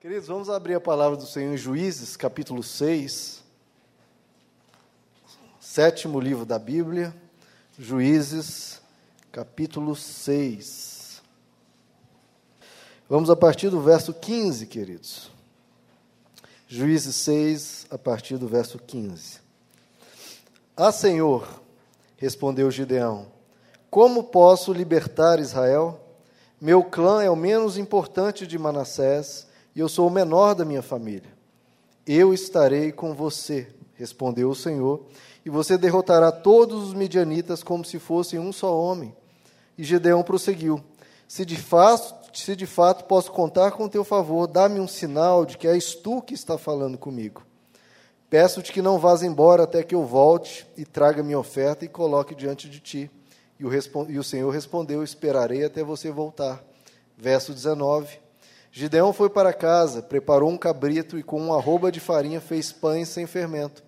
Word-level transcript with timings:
Queridos, 0.00 0.28
vamos 0.28 0.48
abrir 0.48 0.74
a 0.74 0.80
palavra 0.80 1.16
do 1.16 1.26
Senhor 1.26 1.52
em 1.52 1.56
Juízes, 1.56 2.16
capítulo 2.16 2.62
6, 2.62 3.42
sétimo 5.58 6.20
livro 6.20 6.46
da 6.46 6.56
Bíblia, 6.56 7.12
Juízes, 7.76 8.80
capítulo 9.32 9.96
6. 9.96 11.20
Vamos 13.08 13.28
a 13.28 13.34
partir 13.34 13.70
do 13.70 13.80
verso 13.80 14.14
15, 14.14 14.68
queridos. 14.68 15.32
Juízes 16.68 17.16
6, 17.16 17.86
a 17.90 17.98
partir 17.98 18.38
do 18.38 18.46
verso 18.46 18.78
15. 18.78 19.40
Ah, 20.76 20.92
Senhor, 20.92 21.60
respondeu 22.16 22.70
Gideão, 22.70 23.26
como 23.90 24.22
posso 24.22 24.72
libertar 24.72 25.40
Israel? 25.40 26.00
Meu 26.60 26.84
clã 26.84 27.20
é 27.20 27.28
o 27.28 27.34
menos 27.34 27.76
importante 27.76 28.46
de 28.46 28.56
Manassés 28.56 29.47
e 29.78 29.80
eu 29.80 29.88
sou 29.88 30.08
o 30.08 30.10
menor 30.10 30.56
da 30.56 30.64
minha 30.64 30.82
família. 30.82 31.30
Eu 32.04 32.34
estarei 32.34 32.90
com 32.90 33.14
você, 33.14 33.68
respondeu 33.94 34.50
o 34.50 34.54
Senhor, 34.54 35.06
e 35.46 35.50
você 35.50 35.78
derrotará 35.78 36.32
todos 36.32 36.88
os 36.88 36.94
midianitas 36.94 37.62
como 37.62 37.84
se 37.84 38.00
fossem 38.00 38.40
um 38.40 38.52
só 38.52 38.76
homem. 38.76 39.14
E 39.78 39.84
Gedeão 39.84 40.24
prosseguiu: 40.24 40.82
Se 41.28 41.44
de 41.44 41.54
fato, 41.54 42.36
se 42.36 42.56
de 42.56 42.66
fato 42.66 43.04
posso 43.04 43.30
contar 43.30 43.70
com 43.70 43.88
teu 43.88 44.02
favor, 44.02 44.48
dá-me 44.48 44.80
um 44.80 44.88
sinal 44.88 45.46
de 45.46 45.56
que 45.56 45.68
és 45.68 45.94
tu 45.94 46.20
que 46.22 46.34
está 46.34 46.58
falando 46.58 46.98
comigo. 46.98 47.46
Peço-te 48.28 48.72
que 48.72 48.82
não 48.82 48.98
vás 48.98 49.22
embora 49.22 49.62
até 49.62 49.84
que 49.84 49.94
eu 49.94 50.04
volte 50.04 50.66
e 50.76 50.84
traga 50.84 51.22
minha 51.22 51.38
oferta 51.38 51.84
e 51.84 51.88
coloque 51.88 52.34
diante 52.34 52.68
de 52.68 52.80
ti. 52.80 53.08
E 53.60 53.64
o, 53.64 53.70
e 54.08 54.18
o 54.18 54.24
Senhor 54.24 54.50
respondeu: 54.50 55.04
Esperarei 55.04 55.62
até 55.62 55.84
você 55.84 56.10
voltar. 56.10 56.64
Verso 57.16 57.54
19. 57.54 58.26
Gideão 58.70 59.12
foi 59.12 59.30
para 59.30 59.52
casa, 59.52 60.02
preparou 60.02 60.50
um 60.50 60.58
cabrito 60.58 61.18
e 61.18 61.22
com 61.22 61.40
uma 61.40 61.56
arroba 61.56 61.90
de 61.90 62.00
farinha 62.00 62.40
fez 62.40 62.70
pães 62.70 63.08
sem 63.08 63.26
fermento. 63.26 63.82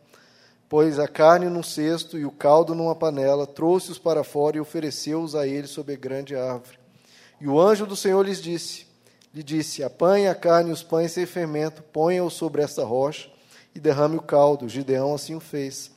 Pôs 0.69 0.99
a 0.99 1.09
carne 1.09 1.47
num 1.47 1.63
cesto 1.63 2.19
e 2.19 2.25
o 2.25 2.31
caldo 2.31 2.75
numa 2.75 2.95
panela, 2.95 3.47
trouxe-os 3.47 3.99
para 3.99 4.25
fora 4.25 4.57
e 4.57 4.61
ofereceu-os 4.61 5.35
a 5.35 5.47
eles 5.47 5.71
sob 5.71 5.93
a 5.93 5.97
grande 5.97 6.35
árvore. 6.35 6.79
E 7.41 7.49
o 7.49 7.61
anjo 7.61 7.87
do 7.87 7.97
Senhor 7.97 8.25
lhes 8.25 8.41
disse: 8.41 8.87
lhe 9.35 9.43
disse: 9.43 9.83
Apanhe 9.83 10.29
a 10.29 10.35
carne 10.35 10.71
e 10.71 10.73
os 10.73 10.83
pães 10.83 11.13
sem 11.13 11.27
fermento, 11.27 11.83
ponha-os 11.83 12.35
sobre 12.35 12.63
esta 12.63 12.85
rocha 12.85 13.29
e 13.75 13.81
derrame 13.81 14.17
o 14.17 14.23
caldo. 14.23 14.69
Gideão 14.69 15.15
assim 15.15 15.35
o 15.35 15.41
fez. 15.41 15.91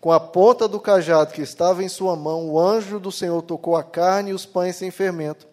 Com 0.00 0.10
a 0.12 0.18
ponta 0.18 0.66
do 0.66 0.80
cajado 0.80 1.32
que 1.32 1.42
estava 1.42 1.84
em 1.84 1.88
sua 1.88 2.16
mão, 2.16 2.48
o 2.48 2.58
anjo 2.58 2.98
do 2.98 3.12
Senhor 3.12 3.42
tocou 3.42 3.76
a 3.76 3.84
carne 3.84 4.30
e 4.30 4.34
os 4.34 4.46
pães 4.46 4.76
sem 4.76 4.90
fermento. 4.90 5.46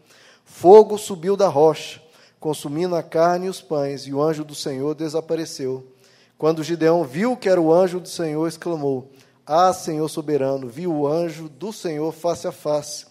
Fogo 0.45 0.97
subiu 0.97 1.35
da 1.35 1.47
rocha 1.47 2.01
consumindo 2.39 2.95
a 2.95 3.03
carne 3.03 3.47
e 3.47 3.49
os 3.49 3.61
pães, 3.61 4.07
e 4.07 4.13
o 4.13 4.21
anjo 4.21 4.43
do 4.43 4.55
Senhor 4.55 4.93
desapareceu. 4.93 5.85
Quando 6.37 6.63
Gideão 6.63 7.03
viu 7.03 7.35
que 7.35 7.49
era 7.49 7.59
o 7.59 7.73
anjo 7.73 7.99
do 7.99 8.07
Senhor, 8.07 8.47
exclamou: 8.47 9.11
Ah, 9.45 9.73
Senhor 9.73 10.07
soberano, 10.07 10.67
vi 10.67 10.85
o 10.85 11.07
anjo 11.07 11.49
do 11.49 11.73
Senhor 11.73 12.11
face 12.13 12.47
a 12.47 12.51
face. 12.51 13.05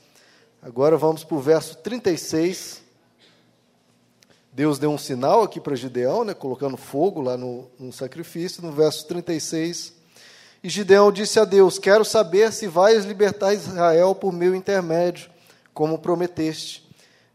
Agora 0.62 0.96
vamos 0.96 1.24
para 1.24 1.36
o 1.36 1.40
verso 1.40 1.76
36. 1.78 2.82
Deus 4.52 4.78
deu 4.78 4.90
um 4.90 4.96
sinal 4.96 5.42
aqui 5.42 5.60
para 5.60 5.76
Gideão, 5.76 6.24
né, 6.24 6.32
colocando 6.32 6.78
fogo 6.78 7.20
lá 7.20 7.36
no, 7.36 7.68
no 7.78 7.92
sacrifício, 7.92 8.62
no 8.62 8.72
verso 8.72 9.06
36. 9.06 9.92
E 10.62 10.68
Gideão 10.68 11.12
disse 11.12 11.38
a 11.38 11.44
Deus: 11.44 11.78
Quero 11.78 12.04
saber 12.04 12.52
se 12.52 12.66
vais 12.66 13.04
libertar 13.04 13.52
Israel 13.52 14.14
por 14.14 14.32
meu 14.32 14.54
intermédio, 14.54 15.30
como 15.74 15.98
prometeste. 15.98 16.85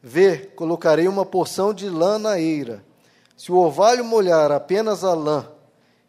Vê, 0.03 0.37
colocarei 0.55 1.07
uma 1.07 1.25
porção 1.25 1.73
de 1.73 1.87
lã 1.87 2.17
na 2.17 2.39
eira. 2.39 2.83
Se 3.37 3.51
o 3.51 3.55
orvalho 3.55 4.03
molhar 4.03 4.51
apenas 4.51 5.03
a 5.03 5.13
lã 5.13 5.47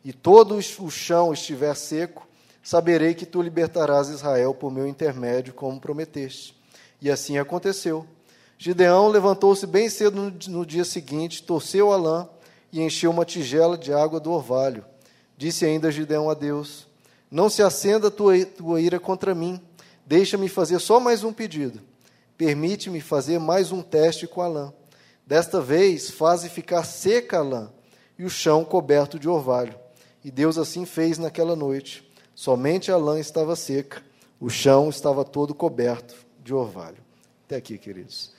e 0.02 0.12
todo 0.12 0.56
o 0.56 0.90
chão 0.90 1.32
estiver 1.32 1.74
seco, 1.76 2.26
saberei 2.62 3.12
que 3.12 3.26
tu 3.26 3.42
libertarás 3.42 4.08
Israel 4.08 4.54
por 4.54 4.72
meu 4.72 4.86
intermédio, 4.86 5.52
como 5.52 5.78
prometeste. 5.78 6.56
E 7.02 7.10
assim 7.10 7.36
aconteceu. 7.36 8.06
Gideão 8.56 9.08
levantou-se 9.08 9.66
bem 9.66 9.90
cedo 9.90 10.32
no 10.48 10.64
dia 10.64 10.84
seguinte, 10.84 11.42
torceu 11.42 11.92
a 11.92 11.96
lã 11.96 12.28
e 12.72 12.80
encheu 12.80 13.10
uma 13.10 13.26
tigela 13.26 13.76
de 13.76 13.92
água 13.92 14.18
do 14.18 14.30
orvalho. 14.30 14.84
Disse 15.36 15.66
ainda 15.66 15.92
Gideão 15.92 16.30
a 16.30 16.34
Deus: 16.34 16.86
Não 17.30 17.50
se 17.50 17.62
acenda 17.62 18.10
tua, 18.10 18.42
tua 18.46 18.80
ira 18.80 18.98
contra 18.98 19.34
mim, 19.34 19.60
deixa-me 20.06 20.48
fazer 20.48 20.78
só 20.78 20.98
mais 20.98 21.24
um 21.24 21.32
pedido 21.32 21.91
Permite-me 22.36 23.00
fazer 23.00 23.38
mais 23.38 23.72
um 23.72 23.82
teste 23.82 24.26
com 24.26 24.40
a 24.40 24.48
lã. 24.48 24.72
Desta 25.26 25.60
vez, 25.60 26.10
faze 26.10 26.48
ficar 26.48 26.84
seca 26.84 27.38
a 27.38 27.42
lã 27.42 27.72
e 28.18 28.24
o 28.24 28.30
chão 28.30 28.64
coberto 28.64 29.18
de 29.18 29.28
orvalho. 29.28 29.74
E 30.24 30.30
Deus 30.30 30.58
assim 30.58 30.84
fez 30.84 31.18
naquela 31.18 31.56
noite. 31.56 32.08
Somente 32.34 32.90
a 32.90 32.96
lã 32.96 33.20
estava 33.20 33.54
seca, 33.54 34.02
o 34.40 34.48
chão 34.48 34.88
estava 34.88 35.24
todo 35.24 35.54
coberto 35.54 36.14
de 36.42 36.54
orvalho. 36.54 36.98
Até 37.46 37.56
aqui, 37.56 37.78
queridos. 37.78 38.32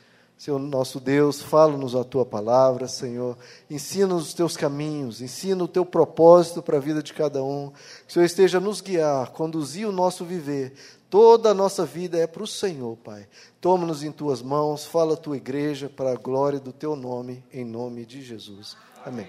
Senhor 0.44 0.60
nosso 0.60 1.00
Deus, 1.00 1.42
fala-nos 1.42 1.96
a 1.96 2.04
tua 2.04 2.26
palavra, 2.26 2.88
Senhor. 2.88 3.38
Ensina-nos 3.70 4.28
os 4.28 4.34
teus 4.34 4.58
caminhos, 4.58 5.22
ensina 5.22 5.64
o 5.64 5.70
teu 5.70 5.86
propósito 5.86 6.62
para 6.62 6.78
a 6.78 6.82
vida 6.82 7.02
de 7.02 7.14
cada 7.14 7.42
um. 7.42 7.70
Que 7.70 8.10
o 8.10 8.14
Senhor 8.14 8.26
esteja 8.26 8.58
a 8.58 8.62
nos 8.62 8.82
guiar, 8.82 9.32
conduzir 9.32 9.88
o 9.88 9.92
nosso 9.94 10.26
viver, 10.26 10.74
Toda 11.14 11.52
a 11.52 11.54
nossa 11.54 11.86
vida 11.86 12.18
é 12.18 12.26
para 12.26 12.42
o 12.42 12.48
Senhor, 12.48 12.98
Pai. 12.98 13.28
Toma-nos 13.62 14.02
em 14.02 14.12
tuas 14.12 14.42
mãos, 14.42 14.84
fala 14.84 15.14
a 15.14 15.16
tua 15.16 15.38
igreja 15.38 15.88
para 15.88 16.12
a 16.12 16.16
glória 16.16 16.60
do 16.60 16.74
teu 16.74 16.96
nome, 16.96 17.44
em 17.54 17.64
nome 17.64 18.04
de 18.04 18.20
Jesus. 18.24 18.76
Amém. 19.06 19.28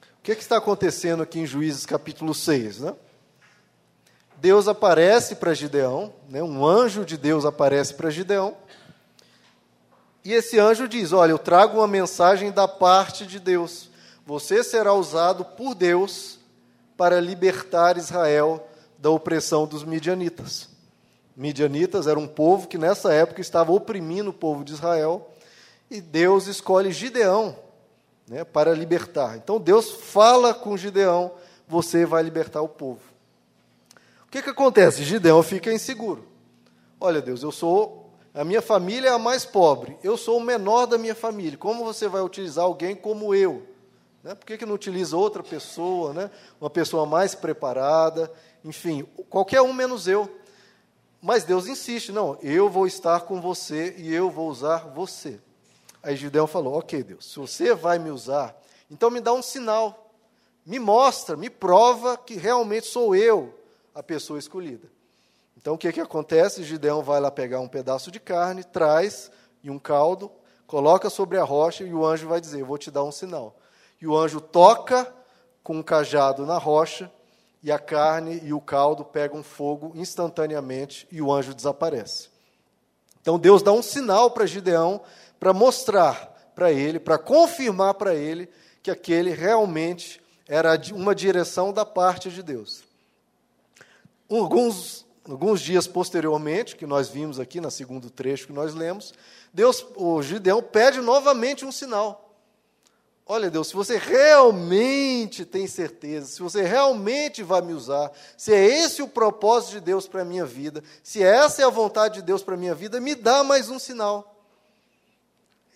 O 0.00 0.22
que, 0.22 0.30
é 0.30 0.36
que 0.36 0.42
está 0.42 0.58
acontecendo 0.58 1.24
aqui 1.24 1.40
em 1.40 1.46
Juízes 1.46 1.84
capítulo 1.86 2.32
6? 2.32 2.82
Né? 2.82 2.94
Deus 4.36 4.68
aparece 4.68 5.34
para 5.34 5.52
Gideão, 5.54 6.12
né? 6.28 6.40
um 6.40 6.64
anjo 6.64 7.04
de 7.04 7.16
Deus 7.16 7.44
aparece 7.44 7.92
para 7.94 8.10
Gideão, 8.10 8.56
e 10.24 10.32
esse 10.32 10.56
anjo 10.56 10.86
diz: 10.86 11.12
Olha, 11.12 11.32
eu 11.32 11.38
trago 11.38 11.78
uma 11.78 11.88
mensagem 11.88 12.52
da 12.52 12.68
parte 12.68 13.26
de 13.26 13.40
Deus. 13.40 13.90
Você 14.24 14.62
será 14.62 14.94
usado 14.94 15.44
por 15.44 15.74
Deus 15.74 16.38
para 16.96 17.20
libertar 17.20 17.98
Israel 17.98 18.69
da 19.00 19.10
opressão 19.10 19.66
dos 19.66 19.82
midianitas. 19.82 20.68
Midianitas 21.34 22.06
era 22.06 22.18
um 22.18 22.28
povo 22.28 22.68
que 22.68 22.76
nessa 22.76 23.12
época 23.12 23.40
estava 23.40 23.72
oprimindo 23.72 24.30
o 24.30 24.34
povo 24.34 24.62
de 24.62 24.72
Israel, 24.72 25.30
e 25.90 26.00
Deus 26.00 26.46
escolhe 26.46 26.92
Gideão 26.92 27.56
né, 28.28 28.44
para 28.44 28.74
libertar. 28.74 29.36
Então 29.36 29.58
Deus 29.58 29.90
fala 29.90 30.52
com 30.52 30.76
Gideão: 30.76 31.32
você 31.66 32.04
vai 32.04 32.22
libertar 32.22 32.60
o 32.60 32.68
povo. 32.68 33.00
O 34.26 34.30
que, 34.30 34.42
que 34.42 34.50
acontece? 34.50 35.02
Gideão 35.02 35.42
fica 35.42 35.72
inseguro. 35.72 36.24
Olha, 37.00 37.20
Deus, 37.20 37.42
eu 37.42 37.50
sou. 37.50 37.98
A 38.32 38.44
minha 38.44 38.62
família 38.62 39.08
é 39.08 39.12
a 39.12 39.18
mais 39.18 39.44
pobre. 39.44 39.98
Eu 40.04 40.16
sou 40.16 40.38
o 40.38 40.44
menor 40.44 40.86
da 40.86 40.96
minha 40.96 41.16
família. 41.16 41.58
Como 41.58 41.84
você 41.84 42.06
vai 42.06 42.22
utilizar 42.22 42.64
alguém 42.64 42.94
como 42.94 43.34
eu? 43.34 43.66
Né? 44.22 44.34
Por 44.34 44.46
que, 44.46 44.58
que 44.58 44.66
não 44.66 44.74
utiliza 44.74 45.16
outra 45.16 45.42
pessoa, 45.42 46.12
né? 46.12 46.30
uma 46.60 46.70
pessoa 46.70 47.06
mais 47.06 47.34
preparada? 47.34 48.30
enfim, 48.64 49.04
qualquer 49.28 49.62
um 49.62 49.72
menos 49.72 50.06
eu. 50.06 50.30
Mas 51.20 51.44
Deus 51.44 51.66
insiste, 51.66 52.12
não, 52.12 52.38
eu 52.42 52.68
vou 52.68 52.86
estar 52.86 53.20
com 53.22 53.40
você 53.40 53.94
e 53.98 54.12
eu 54.12 54.30
vou 54.30 54.48
usar 54.48 54.88
você. 54.88 55.38
Aí 56.02 56.16
Gideão 56.16 56.46
falou: 56.46 56.78
Ok, 56.78 57.02
Deus, 57.02 57.30
se 57.30 57.38
você 57.38 57.74
vai 57.74 57.98
me 57.98 58.10
usar, 58.10 58.58
então 58.90 59.10
me 59.10 59.20
dá 59.20 59.32
um 59.32 59.42
sinal, 59.42 60.10
me 60.64 60.78
mostra, 60.78 61.36
me 61.36 61.50
prova 61.50 62.16
que 62.16 62.34
realmente 62.34 62.86
sou 62.86 63.14
eu 63.14 63.54
a 63.94 64.02
pessoa 64.02 64.38
escolhida. 64.38 64.88
Então 65.56 65.74
o 65.74 65.78
que, 65.78 65.92
que 65.92 66.00
acontece? 66.00 66.64
Gideão 66.64 67.02
vai 67.02 67.20
lá 67.20 67.30
pegar 67.30 67.60
um 67.60 67.68
pedaço 67.68 68.10
de 68.10 68.18
carne, 68.18 68.64
traz 68.64 69.30
e 69.62 69.70
um 69.70 69.78
caldo, 69.78 70.30
coloca 70.66 71.10
sobre 71.10 71.36
a 71.36 71.44
rocha 71.44 71.84
e 71.84 71.92
o 71.92 72.06
anjo 72.06 72.28
vai 72.28 72.40
dizer: 72.40 72.64
vou 72.64 72.78
te 72.78 72.90
dar 72.90 73.04
um 73.04 73.12
sinal. 73.12 73.59
E 74.00 74.06
o 74.06 74.16
anjo 74.16 74.40
toca 74.40 75.12
com 75.62 75.76
um 75.76 75.82
cajado 75.82 76.46
na 76.46 76.58
rocha 76.58 77.10
e 77.62 77.70
a 77.70 77.78
carne 77.78 78.40
e 78.42 78.52
o 78.52 78.60
caldo 78.60 79.04
pegam 79.04 79.42
fogo 79.42 79.92
instantaneamente 79.94 81.06
e 81.10 81.20
o 81.20 81.32
anjo 81.32 81.54
desaparece. 81.54 82.28
Então 83.20 83.38
Deus 83.38 83.62
dá 83.62 83.72
um 83.72 83.82
sinal 83.82 84.30
para 84.30 84.46
Gideão 84.46 85.00
para 85.38 85.52
mostrar 85.52 86.30
para 86.54 86.72
ele, 86.72 86.98
para 86.98 87.18
confirmar 87.18 87.94
para 87.94 88.14
ele 88.14 88.48
que 88.82 88.90
aquele 88.90 89.30
realmente 89.30 90.20
era 90.48 90.78
uma 90.92 91.14
direção 91.14 91.72
da 91.72 91.84
parte 91.84 92.30
de 92.30 92.42
Deus. 92.42 92.82
Alguns, 94.28 95.06
alguns 95.28 95.60
dias 95.60 95.86
posteriormente, 95.86 96.76
que 96.76 96.86
nós 96.86 97.08
vimos 97.08 97.38
aqui 97.38 97.60
no 97.60 97.70
segundo 97.70 98.10
trecho 98.10 98.46
que 98.46 98.52
nós 98.52 98.74
lemos, 98.74 99.12
Deus, 99.52 99.84
o 99.96 100.22
Gideão 100.22 100.62
pede 100.62 101.00
novamente 101.00 101.64
um 101.64 101.72
sinal. 101.72 102.29
Olha, 103.32 103.48
Deus, 103.48 103.68
se 103.68 103.74
você 103.74 103.96
realmente 103.96 105.44
tem 105.44 105.64
certeza, 105.68 106.26
se 106.26 106.42
você 106.42 106.62
realmente 106.62 107.44
vai 107.44 107.60
me 107.60 107.72
usar, 107.72 108.10
se 108.36 108.52
é 108.52 108.60
esse 108.60 109.02
o 109.02 109.06
propósito 109.06 109.74
de 109.74 109.80
Deus 109.82 110.08
para 110.08 110.22
a 110.22 110.24
minha 110.24 110.44
vida, 110.44 110.82
se 111.00 111.22
essa 111.22 111.62
é 111.62 111.64
a 111.64 111.70
vontade 111.70 112.14
de 112.14 112.22
Deus 112.22 112.42
para 112.42 112.54
a 112.54 112.56
minha 112.56 112.74
vida, 112.74 113.00
me 113.00 113.14
dá 113.14 113.44
mais 113.44 113.70
um 113.70 113.78
sinal. 113.78 114.34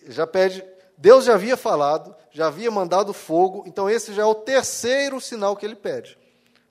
Já 0.05 0.27
pede 0.27 0.65
Deus 0.97 1.23
já 1.23 1.35
havia 1.35 1.55
falado, 1.55 2.13
já 2.29 2.47
havia 2.47 2.69
mandado 2.69 3.13
fogo, 3.13 3.63
então 3.65 3.89
esse 3.89 4.13
já 4.13 4.23
é 4.23 4.25
o 4.25 4.35
terceiro 4.35 5.21
sinal 5.21 5.55
que 5.55 5.65
ele 5.65 5.77
pede, 5.77 6.17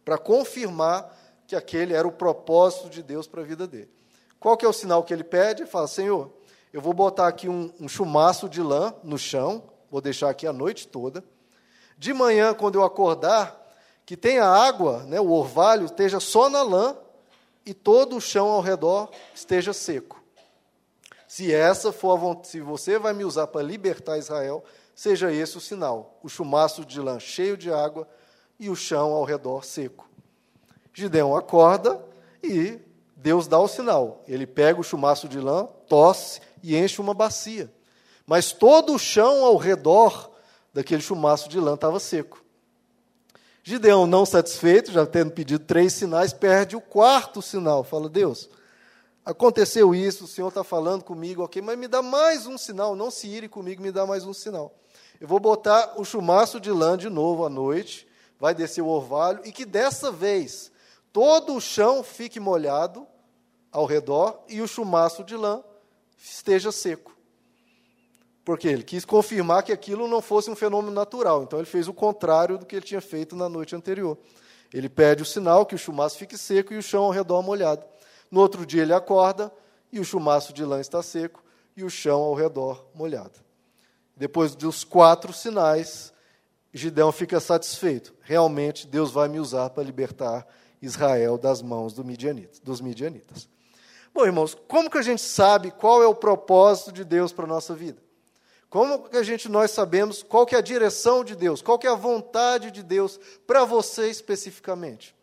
para 0.04 0.18
confirmar 0.18 1.18
que 1.46 1.56
aquele 1.56 1.94
era 1.94 2.06
o 2.06 2.12
propósito 2.12 2.90
de 2.90 3.02
Deus 3.02 3.26
para 3.26 3.40
a 3.40 3.44
vida 3.44 3.66
dele. 3.66 3.90
Qual 4.38 4.54
que 4.54 4.66
é 4.66 4.68
o 4.68 4.72
sinal 4.74 5.02
que 5.02 5.14
ele 5.14 5.24
pede? 5.24 5.62
Ele 5.62 5.70
fala, 5.70 5.88
Senhor, 5.88 6.30
eu 6.74 6.82
vou 6.82 6.92
botar 6.92 7.26
aqui 7.26 7.48
um, 7.48 7.72
um 7.80 7.88
chumaço 7.88 8.50
de 8.50 8.60
lã 8.60 8.94
no 9.02 9.16
chão, 9.16 9.62
vou 9.94 10.00
deixar 10.00 10.28
aqui 10.28 10.44
a 10.44 10.52
noite 10.52 10.88
toda. 10.88 11.22
De 11.96 12.12
manhã, 12.12 12.52
quando 12.52 12.74
eu 12.74 12.82
acordar, 12.82 13.64
que 14.04 14.16
tenha 14.16 14.44
água, 14.44 15.04
né, 15.04 15.20
o 15.20 15.30
orvalho 15.30 15.84
esteja 15.84 16.18
só 16.18 16.48
na 16.48 16.64
lã 16.64 16.96
e 17.64 17.72
todo 17.72 18.16
o 18.16 18.20
chão 18.20 18.48
ao 18.48 18.60
redor 18.60 19.08
esteja 19.32 19.72
seco. 19.72 20.20
Se 21.28 21.54
essa 21.54 21.92
for 21.92 22.18
a, 22.18 22.44
se 22.44 22.60
você 22.60 22.98
vai 22.98 23.12
me 23.12 23.24
usar 23.24 23.46
para 23.46 23.62
libertar 23.62 24.18
Israel, 24.18 24.64
seja 24.96 25.32
esse 25.32 25.56
o 25.58 25.60
sinal: 25.60 26.18
o 26.24 26.28
chumaço 26.28 26.84
de 26.84 27.00
lã 27.00 27.20
cheio 27.20 27.56
de 27.56 27.72
água 27.72 28.08
e 28.58 28.68
o 28.68 28.74
chão 28.74 29.12
ao 29.12 29.22
redor 29.22 29.64
seco. 29.64 30.10
Gideão 30.92 31.36
acorda 31.36 32.04
e 32.42 32.80
Deus 33.14 33.46
dá 33.46 33.60
o 33.60 33.68
sinal. 33.68 34.24
Ele 34.26 34.44
pega 34.44 34.80
o 34.80 34.84
chumaço 34.84 35.28
de 35.28 35.38
lã, 35.38 35.68
tosse 35.88 36.40
e 36.64 36.76
enche 36.76 37.00
uma 37.00 37.14
bacia. 37.14 37.72
Mas 38.26 38.52
todo 38.52 38.94
o 38.94 38.98
chão 38.98 39.44
ao 39.44 39.56
redor 39.56 40.30
daquele 40.72 41.02
chumaço 41.02 41.48
de 41.48 41.60
lã 41.60 41.74
estava 41.74 42.00
seco. 42.00 42.42
Gideão, 43.62 44.06
não 44.06 44.26
satisfeito, 44.26 44.92
já 44.92 45.06
tendo 45.06 45.30
pedido 45.30 45.64
três 45.64 45.94
sinais, 45.94 46.32
perde 46.32 46.76
o 46.76 46.80
quarto 46.80 47.40
sinal. 47.40 47.82
Fala, 47.82 48.08
Deus, 48.08 48.50
aconteceu 49.24 49.94
isso, 49.94 50.24
o 50.24 50.28
Senhor 50.28 50.48
está 50.48 50.62
falando 50.62 51.02
comigo, 51.02 51.42
ok, 51.42 51.62
mas 51.62 51.78
me 51.78 51.88
dá 51.88 52.02
mais 52.02 52.46
um 52.46 52.58
sinal, 52.58 52.94
não 52.94 53.10
se 53.10 53.26
ire 53.26 53.48
comigo, 53.48 53.82
me 53.82 53.90
dá 53.90 54.04
mais 54.04 54.24
um 54.24 54.34
sinal. 54.34 54.74
Eu 55.18 55.26
vou 55.26 55.40
botar 55.40 55.94
o 55.96 56.04
chumaço 56.04 56.60
de 56.60 56.70
lã 56.70 56.98
de 56.98 57.08
novo 57.08 57.46
à 57.46 57.48
noite, 57.48 58.06
vai 58.38 58.54
descer 58.54 58.82
o 58.82 58.88
orvalho, 58.88 59.40
e 59.44 59.52
que 59.52 59.64
dessa 59.64 60.12
vez 60.12 60.70
todo 61.10 61.54
o 61.54 61.60
chão 61.60 62.02
fique 62.02 62.38
molhado 62.38 63.06
ao 63.72 63.86
redor 63.86 64.42
e 64.46 64.60
o 64.60 64.68
chumaço 64.68 65.24
de 65.24 65.36
lã 65.36 65.64
esteja 66.18 66.70
seco. 66.70 67.13
Porque 68.44 68.68
ele 68.68 68.82
quis 68.82 69.04
confirmar 69.04 69.62
que 69.62 69.72
aquilo 69.72 70.06
não 70.06 70.20
fosse 70.20 70.50
um 70.50 70.56
fenômeno 70.56 70.92
natural. 70.92 71.42
Então 71.42 71.58
ele 71.58 71.66
fez 71.66 71.88
o 71.88 71.94
contrário 71.94 72.58
do 72.58 72.66
que 72.66 72.76
ele 72.76 72.84
tinha 72.84 73.00
feito 73.00 73.34
na 73.34 73.48
noite 73.48 73.74
anterior. 73.74 74.18
Ele 74.72 74.88
pede 74.88 75.22
o 75.22 75.26
sinal 75.26 75.64
que 75.64 75.74
o 75.74 75.78
chumaço 75.78 76.18
fique 76.18 76.36
seco 76.36 76.74
e 76.74 76.76
o 76.76 76.82
chão 76.82 77.04
ao 77.04 77.10
redor 77.10 77.42
molhado. 77.42 77.84
No 78.30 78.40
outro 78.40 78.66
dia 78.66 78.82
ele 78.82 78.92
acorda 78.92 79.52
e 79.90 80.00
o 80.00 80.04
chumaço 80.04 80.52
de 80.52 80.64
lã 80.64 80.80
está 80.80 81.02
seco 81.02 81.42
e 81.76 81.84
o 81.84 81.90
chão 81.90 82.20
ao 82.20 82.34
redor 82.34 82.86
molhado. 82.94 83.40
Depois 84.16 84.54
dos 84.54 84.84
quatro 84.84 85.32
sinais, 85.32 86.12
Gideão 86.72 87.12
fica 87.12 87.40
satisfeito. 87.40 88.14
Realmente 88.20 88.86
Deus 88.86 89.10
vai 89.10 89.28
me 89.28 89.40
usar 89.40 89.70
para 89.70 89.82
libertar 89.82 90.46
Israel 90.82 91.38
das 91.38 91.62
mãos 91.62 91.92
do 91.94 92.04
midianita, 92.04 92.58
dos 92.62 92.80
midianitas. 92.80 93.48
Bom, 94.12 94.24
irmãos, 94.24 94.56
como 94.68 94.90
que 94.90 94.98
a 94.98 95.02
gente 95.02 95.22
sabe 95.22 95.70
qual 95.70 96.02
é 96.02 96.06
o 96.06 96.14
propósito 96.14 96.92
de 96.92 97.04
Deus 97.04 97.32
para 97.32 97.44
a 97.44 97.48
nossa 97.48 97.74
vida? 97.74 98.03
Como 98.74 99.08
que 99.08 99.16
a 99.16 99.22
gente 99.22 99.48
nós 99.48 99.70
sabemos 99.70 100.24
qual 100.24 100.44
que 100.44 100.56
é 100.56 100.58
a 100.58 100.60
direção 100.60 101.22
de 101.22 101.36
Deus, 101.36 101.62
qual 101.62 101.78
que 101.78 101.86
é 101.86 101.90
a 101.90 101.94
vontade 101.94 102.72
de 102.72 102.82
Deus 102.82 103.20
para 103.46 103.64
você 103.64 104.10
especificamente? 104.10 105.14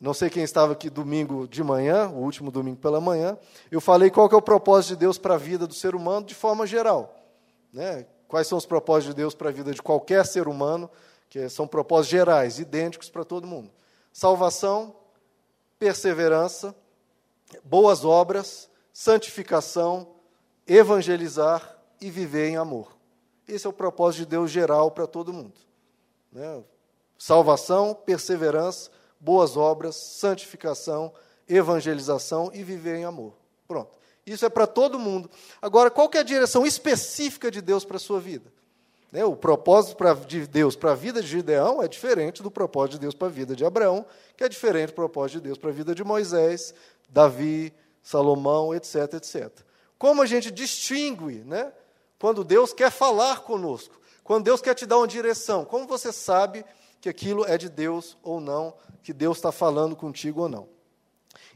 Não 0.00 0.12
sei 0.12 0.28
quem 0.28 0.42
estava 0.42 0.72
aqui 0.72 0.90
domingo 0.90 1.46
de 1.46 1.62
manhã, 1.62 2.08
o 2.08 2.16
último 2.16 2.50
domingo 2.50 2.78
pela 2.78 3.00
manhã, 3.00 3.38
eu 3.70 3.80
falei 3.80 4.10
qual 4.10 4.28
que 4.28 4.34
é 4.34 4.38
o 4.38 4.42
propósito 4.42 4.94
de 4.94 4.96
Deus 4.96 5.16
para 5.16 5.34
a 5.34 5.38
vida 5.38 5.64
do 5.64 5.74
ser 5.74 5.94
humano 5.94 6.26
de 6.26 6.34
forma 6.34 6.66
geral. 6.66 7.14
Né? 7.72 8.04
Quais 8.26 8.48
são 8.48 8.58
os 8.58 8.66
propósitos 8.66 9.14
de 9.14 9.22
Deus 9.22 9.32
para 9.32 9.50
a 9.50 9.52
vida 9.52 9.70
de 9.70 9.80
qualquer 9.80 10.26
ser 10.26 10.48
humano, 10.48 10.90
que 11.30 11.48
são 11.48 11.68
propósitos 11.68 12.10
gerais, 12.10 12.58
idênticos 12.58 13.08
para 13.08 13.24
todo 13.24 13.46
mundo. 13.46 13.70
Salvação, 14.12 14.96
perseverança, 15.78 16.74
boas 17.62 18.04
obras, 18.04 18.68
santificação, 18.92 20.08
evangelizar 20.66 21.73
e 22.00 22.10
viver 22.10 22.48
em 22.48 22.56
amor. 22.56 22.96
Esse 23.46 23.66
é 23.66 23.70
o 23.70 23.72
propósito 23.72 24.20
de 24.20 24.26
Deus 24.26 24.50
geral 24.50 24.90
para 24.90 25.06
todo 25.06 25.32
mundo. 25.32 25.54
Né? 26.32 26.62
Salvação, 27.18 27.94
perseverança, 27.94 28.90
boas 29.20 29.56
obras, 29.56 29.96
santificação, 29.96 31.12
evangelização 31.48 32.50
e 32.52 32.62
viver 32.62 32.96
em 32.96 33.04
amor. 33.04 33.34
Pronto. 33.66 33.98
Isso 34.26 34.44
é 34.44 34.48
para 34.48 34.66
todo 34.66 34.98
mundo. 34.98 35.30
Agora, 35.60 35.90
qual 35.90 36.10
é 36.14 36.18
a 36.18 36.22
direção 36.22 36.66
específica 36.66 37.50
de 37.50 37.60
Deus 37.60 37.84
para 37.84 37.96
a 37.96 38.00
sua 38.00 38.20
vida? 38.20 38.50
Né? 39.12 39.24
O 39.24 39.36
propósito 39.36 39.96
de 40.26 40.46
Deus 40.46 40.74
para 40.74 40.92
a 40.92 40.94
vida 40.94 41.22
de 41.22 41.28
Gideão 41.28 41.82
é 41.82 41.86
diferente 41.86 42.42
do 42.42 42.50
propósito 42.50 42.94
de 42.94 43.00
Deus 43.00 43.14
para 43.14 43.28
a 43.28 43.30
vida 43.30 43.54
de 43.54 43.64
Abraão, 43.64 44.04
que 44.36 44.42
é 44.42 44.48
diferente 44.48 44.88
do 44.88 44.94
propósito 44.94 45.36
de 45.36 45.44
Deus 45.44 45.58
para 45.58 45.70
a 45.70 45.72
vida 45.72 45.94
de 45.94 46.02
Moisés, 46.02 46.74
Davi, 47.08 47.72
Salomão, 48.02 48.74
etc, 48.74 49.14
etc. 49.14 49.50
Como 49.98 50.20
a 50.20 50.26
gente 50.26 50.50
distingue 50.50 51.44
né, 51.44 51.72
quando 52.24 52.42
Deus 52.42 52.72
quer 52.72 52.90
falar 52.90 53.40
conosco, 53.42 54.00
quando 54.22 54.44
Deus 54.44 54.62
quer 54.62 54.74
te 54.74 54.86
dar 54.86 54.96
uma 54.96 55.06
direção, 55.06 55.62
como 55.62 55.86
você 55.86 56.10
sabe 56.10 56.64
que 56.98 57.06
aquilo 57.06 57.44
é 57.44 57.58
de 57.58 57.68
Deus 57.68 58.16
ou 58.22 58.40
não, 58.40 58.72
que 59.02 59.12
Deus 59.12 59.36
está 59.36 59.52
falando 59.52 59.94
contigo 59.94 60.40
ou 60.40 60.48
não? 60.48 60.66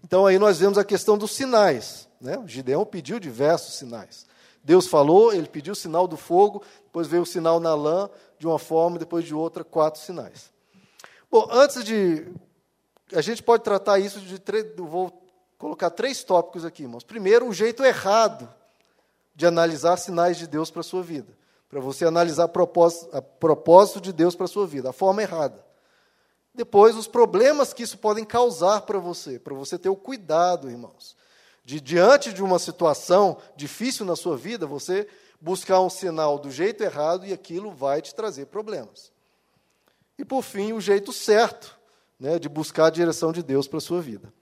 Então 0.04 0.26
aí 0.26 0.38
nós 0.38 0.58
vemos 0.58 0.76
a 0.76 0.84
questão 0.84 1.16
dos 1.16 1.30
sinais. 1.30 2.06
Né? 2.20 2.38
Gideão 2.44 2.84
pediu 2.84 3.18
diversos 3.18 3.76
sinais. 3.76 4.26
Deus 4.62 4.86
falou, 4.86 5.32
ele 5.32 5.48
pediu 5.48 5.72
o 5.72 5.74
sinal 5.74 6.06
do 6.06 6.18
fogo, 6.18 6.62
depois 6.84 7.06
veio 7.06 7.22
o 7.22 7.26
sinal 7.26 7.58
na 7.58 7.74
lã, 7.74 8.10
de 8.38 8.46
uma 8.46 8.58
forma, 8.58 8.98
depois 8.98 9.24
de 9.24 9.34
outra, 9.34 9.64
quatro 9.64 10.02
sinais. 10.02 10.52
Bom, 11.30 11.48
antes 11.50 11.82
de. 11.82 12.30
A 13.14 13.22
gente 13.22 13.42
pode 13.42 13.64
tratar 13.64 14.00
isso 14.00 14.20
de. 14.20 14.38
Vou 14.76 15.18
colocar 15.56 15.88
três 15.88 16.22
tópicos 16.22 16.62
aqui, 16.62 16.82
irmãos. 16.82 17.04
Primeiro, 17.04 17.48
o 17.48 17.54
jeito 17.54 17.82
errado 17.82 18.54
de 19.38 19.46
analisar 19.46 19.96
sinais 19.96 20.36
de 20.36 20.48
Deus 20.48 20.68
para 20.68 20.80
a 20.80 20.82
sua 20.82 21.00
vida. 21.00 21.32
Para 21.70 21.78
você 21.78 22.04
analisar 22.04 22.48
propósito, 22.48 23.16
a 23.16 23.22
propósito 23.22 24.00
de 24.00 24.12
Deus 24.12 24.34
para 24.34 24.46
a 24.46 24.48
sua 24.48 24.66
vida, 24.66 24.90
a 24.90 24.92
forma 24.92 25.22
errada. 25.22 25.64
Depois, 26.52 26.96
os 26.96 27.06
problemas 27.06 27.72
que 27.72 27.84
isso 27.84 27.98
podem 27.98 28.24
causar 28.24 28.80
para 28.80 28.98
você, 28.98 29.38
para 29.38 29.54
você 29.54 29.78
ter 29.78 29.88
o 29.88 29.94
cuidado, 29.94 30.68
irmãos, 30.68 31.16
de 31.64 31.80
diante 31.80 32.32
de 32.32 32.42
uma 32.42 32.58
situação 32.58 33.38
difícil 33.54 34.04
na 34.04 34.16
sua 34.16 34.36
vida, 34.36 34.66
você 34.66 35.06
buscar 35.40 35.80
um 35.82 35.90
sinal 35.90 36.36
do 36.36 36.50
jeito 36.50 36.82
errado 36.82 37.24
e 37.24 37.32
aquilo 37.32 37.70
vai 37.70 38.02
te 38.02 38.12
trazer 38.12 38.46
problemas. 38.46 39.12
E 40.18 40.24
por 40.24 40.42
fim, 40.42 40.72
o 40.72 40.80
jeito 40.80 41.12
certo, 41.12 41.78
né, 42.18 42.40
de 42.40 42.48
buscar 42.48 42.86
a 42.86 42.90
direção 42.90 43.30
de 43.30 43.44
Deus 43.44 43.68
para 43.68 43.78
a 43.78 43.80
sua 43.80 44.00
vida. 44.00 44.34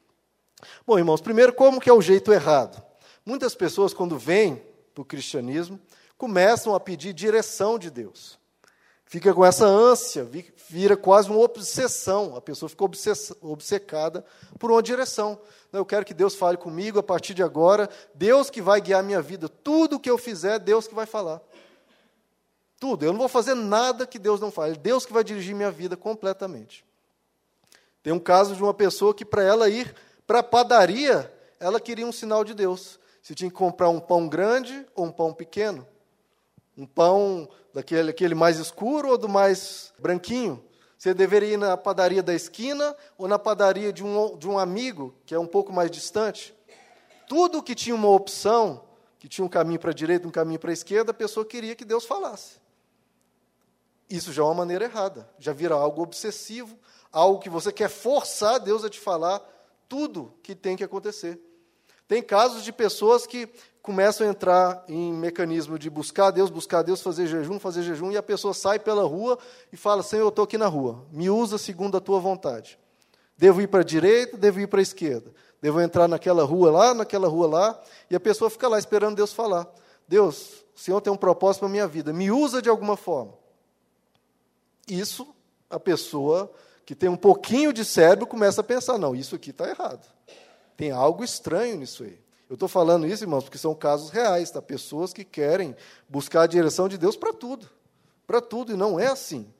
Bom, 0.87 0.97
irmãos, 0.97 1.20
primeiro, 1.20 1.52
como 1.52 1.82
que 1.82 1.90
é 1.90 1.92
o 1.92 2.00
jeito 2.00 2.32
errado? 2.32 2.82
Muitas 3.26 3.54
pessoas, 3.54 3.92
quando 3.92 4.18
vêm 4.18 4.75
para 4.96 5.02
o 5.02 5.04
cristianismo, 5.04 5.78
começam 6.16 6.74
a 6.74 6.80
pedir 6.80 7.12
direção 7.12 7.78
de 7.78 7.90
Deus. 7.90 8.38
Fica 9.04 9.32
com 9.34 9.44
essa 9.44 9.66
ânsia, 9.66 10.26
vira 10.68 10.96
quase 10.96 11.28
uma 11.28 11.38
obsessão. 11.38 12.34
A 12.34 12.40
pessoa 12.40 12.68
fica 12.68 12.82
obcecada 13.42 14.24
por 14.58 14.70
uma 14.70 14.82
direção. 14.82 15.38
Eu 15.70 15.84
quero 15.84 16.04
que 16.04 16.14
Deus 16.14 16.34
fale 16.34 16.56
comigo 16.56 16.98
a 16.98 17.02
partir 17.02 17.34
de 17.34 17.42
agora. 17.42 17.90
Deus 18.14 18.48
que 18.48 18.62
vai 18.62 18.80
guiar 18.80 19.04
minha 19.04 19.20
vida. 19.20 19.50
Tudo 19.50 20.00
que 20.00 20.10
eu 20.10 20.16
fizer, 20.16 20.58
Deus 20.58 20.88
que 20.88 20.94
vai 20.94 21.04
falar. 21.04 21.42
Tudo. 22.80 23.04
Eu 23.04 23.12
não 23.12 23.20
vou 23.20 23.28
fazer 23.28 23.54
nada 23.54 24.06
que 24.06 24.18
Deus 24.18 24.40
não 24.40 24.50
fale. 24.50 24.76
Deus 24.78 25.04
que 25.04 25.12
vai 25.12 25.22
dirigir 25.22 25.54
minha 25.54 25.70
vida 25.70 25.94
completamente. 25.96 26.84
Tem 28.02 28.14
um 28.14 28.18
caso 28.18 28.56
de 28.56 28.62
uma 28.62 28.74
pessoa 28.74 29.14
que, 29.14 29.26
para 29.26 29.42
ela 29.42 29.68
ir 29.68 29.94
para 30.26 30.38
a 30.38 30.42
padaria, 30.42 31.32
ela 31.60 31.78
queria 31.78 32.06
um 32.06 32.12
sinal 32.12 32.42
de 32.42 32.54
Deus 32.54 32.98
se 33.26 33.35
tinha 33.35 33.50
que 33.50 33.56
comprar 33.56 33.88
um 33.88 33.99
pão 33.99 34.28
grande 34.28 34.87
ou 34.95 35.06
um 35.06 35.11
pão 35.11 35.35
pequeno. 35.35 35.85
Um 36.78 36.87
pão 36.87 37.49
daquele 37.75 38.11
aquele 38.11 38.37
mais 38.37 38.56
escuro 38.56 39.09
ou 39.09 39.18
do 39.18 39.28
mais 39.28 39.92
branquinho. 39.99 40.64
Você 40.97 41.12
deveria 41.12 41.54
ir 41.54 41.56
na 41.56 41.76
padaria 41.76 42.23
da 42.23 42.33
esquina 42.33 42.95
ou 43.18 43.26
na 43.26 43.37
padaria 43.37 43.92
de 43.92 44.04
um, 44.04 44.38
de 44.38 44.49
um 44.49 44.56
amigo, 44.56 45.12
que 45.26 45.35
é 45.35 45.38
um 45.40 45.47
pouco 45.49 45.73
mais 45.73 45.90
distante. 45.90 46.54
Tudo 47.28 47.64
que 47.64 47.75
tinha 47.75 47.97
uma 47.97 48.11
opção, 48.11 48.85
que 49.18 49.26
tinha 49.26 49.45
um 49.45 49.49
caminho 49.49 49.80
para 49.80 49.90
a 49.90 49.95
direita, 49.95 50.28
um 50.28 50.30
caminho 50.30 50.61
para 50.61 50.71
a 50.71 50.73
esquerda, 50.73 51.11
a 51.11 51.14
pessoa 51.14 51.45
queria 51.45 51.75
que 51.75 51.85
Deus 51.85 52.04
falasse. 52.04 52.61
Isso 54.09 54.33
já 54.33 54.42
é 54.42 54.45
uma 54.45 54.54
maneira 54.54 54.85
errada, 54.85 55.28
já 55.37 55.52
vira 55.52 55.75
algo 55.75 56.00
obsessivo, 56.00 56.78
algo 57.11 57.40
que 57.40 57.50
você 57.50 57.73
quer 57.73 57.90
forçar 57.90 58.61
Deus 58.61 58.85
a 58.85 58.88
te 58.88 59.00
falar 59.00 59.40
tudo 59.88 60.33
que 60.45 60.54
tem 60.54 60.76
que 60.76 60.85
acontecer. 60.85 61.40
Tem 62.08 62.22
casos 62.22 62.62
de 62.62 62.72
pessoas 62.72 63.26
que 63.26 63.48
começam 63.82 64.26
a 64.26 64.30
entrar 64.30 64.84
em 64.88 65.12
mecanismo 65.12 65.78
de 65.78 65.88
buscar 65.88 66.30
Deus, 66.30 66.50
buscar 66.50 66.82
Deus, 66.82 67.00
fazer 67.00 67.26
jejum, 67.26 67.58
fazer 67.58 67.82
jejum, 67.82 68.10
e 68.10 68.16
a 68.16 68.22
pessoa 68.22 68.52
sai 68.52 68.78
pela 68.78 69.04
rua 69.04 69.38
e 69.72 69.76
fala: 69.76 70.02
Senhor, 70.02 70.25
eu 70.25 70.28
estou 70.28 70.44
aqui 70.44 70.58
na 70.58 70.66
rua, 70.66 71.04
me 71.12 71.30
usa 71.30 71.58
segundo 71.58 71.96
a 71.96 72.00
tua 72.00 72.18
vontade. 72.18 72.78
Devo 73.38 73.60
ir 73.60 73.66
para 73.66 73.80
a 73.80 73.84
direita, 73.84 74.36
devo 74.36 74.60
ir 74.60 74.66
para 74.66 74.80
a 74.80 74.82
esquerda. 74.82 75.30
Devo 75.60 75.80
entrar 75.80 76.06
naquela 76.08 76.44
rua 76.44 76.70
lá, 76.70 76.94
naquela 76.94 77.28
rua 77.28 77.46
lá, 77.46 77.82
e 78.10 78.16
a 78.16 78.20
pessoa 78.20 78.50
fica 78.50 78.68
lá 78.68 78.78
esperando 78.78 79.16
Deus 79.16 79.32
falar. 79.32 79.66
Deus, 80.06 80.64
o 80.75 80.80
Senhor 80.80 81.00
tem 81.00 81.12
um 81.12 81.16
propósito 81.16 81.60
para 81.60 81.68
a 81.68 81.72
minha 81.72 81.86
vida, 81.86 82.12
me 82.12 82.30
usa 82.30 82.62
de 82.62 82.68
alguma 82.68 82.96
forma. 82.96 83.32
Isso, 84.88 85.26
a 85.68 85.80
pessoa 85.80 86.50
que 86.84 86.94
tem 86.94 87.08
um 87.08 87.16
pouquinho 87.16 87.72
de 87.72 87.84
cérebro 87.84 88.26
começa 88.26 88.60
a 88.60 88.64
pensar: 88.64 88.98
não, 88.98 89.14
isso 89.14 89.34
aqui 89.34 89.50
está 89.50 89.68
errado. 89.68 90.06
Tem 90.76 90.90
algo 90.90 91.25
estranho 91.25 91.76
nisso 91.76 92.04
aí. 92.04 92.18
Eu 92.49 92.54
estou 92.54 92.68
falando 92.68 93.06
isso, 93.06 93.25
irmãos, 93.25 93.45
porque 93.45 93.59
são 93.59 93.75
casos 93.75 94.11
reais, 94.11 94.50
tá? 94.50 94.62
Pessoas 94.62 95.12
que 95.12 95.25
querem 95.25 95.75
buscar 96.09 96.42
a 96.42 96.47
direção 96.47 96.88
de 96.88 96.97
Deus 96.97 97.16
para 97.16 97.33
tudo. 97.33 97.68
Para 98.26 98.40
tudo, 98.40 98.73
e 98.73 98.76
não 98.76 99.00
é 99.00 99.06
assim. 99.06 99.52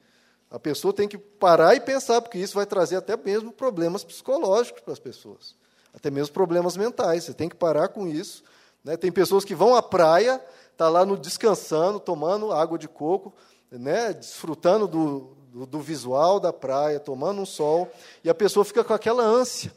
A 0.49 0.59
pessoa 0.59 0.93
tem 0.93 1.09
que 1.09 1.19
parar 1.19 1.75
e 1.75 1.81
pensar, 1.81 2.23
porque 2.23 2.39
isso 2.39 2.55
vai 2.55 2.65
trazer 2.65 2.97
até 2.97 3.17
mesmo 3.17 3.51
problemas 3.51 4.05
psicológicos 4.05 4.83
para 4.83 4.93
as 4.93 5.01
pessoas. 5.01 5.57
Até 5.93 6.11
mesmo 6.11 6.33
problemas 6.33 6.77
mentais. 6.77 7.25
Você 7.25 7.35
tem 7.35 7.49
que 7.49 7.57
parar 7.57 7.89
com 7.89 8.07
isso. 8.07 8.45
Né? 8.85 8.97
Tem 8.97 9.11
pessoas 9.11 9.45
que 9.45 9.55
vão 9.55 9.75
à 9.75 9.83
praia, 9.83 10.41
tá 10.77 10.89
lá 10.89 11.05
no 11.05 11.17
descansando, 11.17 11.99
tomando 11.99 12.53
água 12.53 12.79
de 12.79 12.87
coco, 12.87 13.35
né? 13.69 14.13
desfrutando 14.13 14.87
do, 14.87 15.37
do, 15.53 15.67
do 15.67 15.81
visual 15.81 16.39
da 16.39 16.53
praia, 16.53 17.01
tomando 17.01 17.41
um 17.41 17.47
sol, 17.47 17.91
e 18.23 18.31
a 18.31 18.35
pessoa 18.35 18.65
fica 18.65 18.85
com 18.85 18.95
aquela 18.95 19.25
ânsia. 19.25 19.73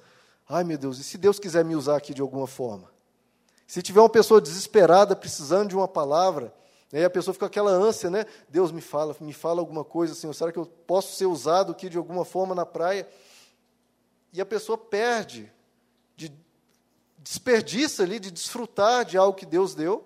Ai, 0.51 0.63
meu 0.63 0.79
Deus, 0.79 0.97
e 0.97 1.03
se 1.03 1.15
Deus 1.15 1.37
quiser 1.37 1.63
me 1.63 1.75
usar 1.75 1.95
aqui 1.95 2.11
de 2.11 2.21
alguma 2.21 2.47
forma? 2.47 2.91
Se 3.67 3.83
tiver 3.83 4.01
uma 4.01 4.09
pessoa 4.09 4.41
desesperada, 4.41 5.15
precisando 5.15 5.69
de 5.69 5.75
uma 5.75 5.87
palavra, 5.87 6.51
né, 6.91 7.01
e 7.01 7.03
a 7.05 7.09
pessoa 7.09 7.35
fica 7.35 7.45
com 7.45 7.51
aquela 7.51 7.69
ânsia, 7.69 8.09
né? 8.09 8.25
Deus 8.49 8.71
me 8.71 8.81
fala, 8.81 9.15
me 9.19 9.31
fala 9.31 9.59
alguma 9.59 9.83
coisa, 9.83 10.15
Senhor, 10.15 10.33
será 10.33 10.51
que 10.51 10.57
eu 10.57 10.65
posso 10.65 11.15
ser 11.15 11.27
usado 11.27 11.71
aqui 11.71 11.87
de 11.87 11.99
alguma 11.99 12.25
forma 12.25 12.55
na 12.55 12.65
praia? 12.65 13.07
E 14.33 14.41
a 14.41 14.45
pessoa 14.45 14.75
perde, 14.75 15.53
de, 16.15 16.33
desperdiça 17.19 18.01
ali 18.01 18.19
de 18.19 18.31
desfrutar 18.31 19.05
de 19.05 19.19
algo 19.19 19.37
que 19.37 19.45
Deus 19.45 19.75
deu, 19.75 20.03